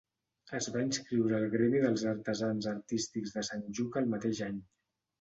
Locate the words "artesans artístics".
2.15-3.39